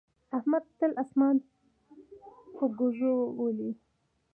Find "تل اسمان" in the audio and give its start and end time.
0.79-1.35